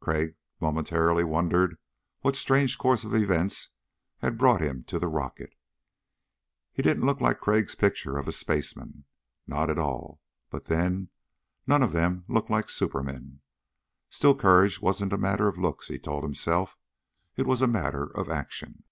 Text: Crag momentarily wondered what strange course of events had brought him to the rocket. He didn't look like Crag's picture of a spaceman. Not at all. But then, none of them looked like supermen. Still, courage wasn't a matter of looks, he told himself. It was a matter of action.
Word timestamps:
Crag 0.00 0.36
momentarily 0.62 1.24
wondered 1.24 1.76
what 2.22 2.36
strange 2.36 2.78
course 2.78 3.04
of 3.04 3.14
events 3.14 3.68
had 4.20 4.38
brought 4.38 4.62
him 4.62 4.82
to 4.84 4.98
the 4.98 5.08
rocket. 5.08 5.54
He 6.72 6.80
didn't 6.82 7.04
look 7.04 7.20
like 7.20 7.38
Crag's 7.38 7.74
picture 7.74 8.16
of 8.16 8.26
a 8.26 8.32
spaceman. 8.32 9.04
Not 9.46 9.68
at 9.68 9.76
all. 9.76 10.22
But 10.48 10.68
then, 10.68 11.10
none 11.66 11.82
of 11.82 11.92
them 11.92 12.24
looked 12.28 12.48
like 12.48 12.70
supermen. 12.70 13.42
Still, 14.08 14.34
courage 14.34 14.80
wasn't 14.80 15.12
a 15.12 15.18
matter 15.18 15.48
of 15.48 15.58
looks, 15.58 15.88
he 15.88 15.98
told 15.98 16.24
himself. 16.24 16.78
It 17.36 17.46
was 17.46 17.60
a 17.60 17.66
matter 17.66 18.04
of 18.06 18.30
action. 18.30 18.84